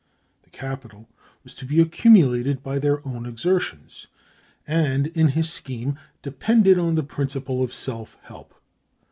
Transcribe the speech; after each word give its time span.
The 0.41 0.49
capital 0.49 1.07
was 1.43 1.53
to 1.53 1.63
be 1.63 1.79
accumulated 1.79 2.63
by 2.63 2.79
their 2.79 3.07
own 3.07 3.27
exertions, 3.27 4.07
and, 4.65 5.05
in 5.05 5.27
his 5.27 5.53
scheme 5.53 5.99
depended 6.23 6.79
on 6.79 6.95
the 6.95 7.03
principle 7.03 7.61
of 7.61 7.71
self 7.71 8.17
help. 8.23 8.55